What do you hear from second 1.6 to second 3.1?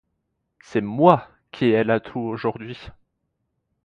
ai l'atout aujourd'hui!